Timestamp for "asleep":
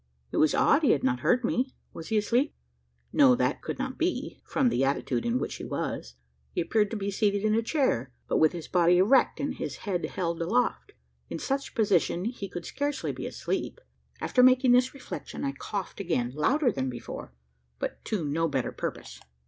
2.17-2.55, 13.27-13.79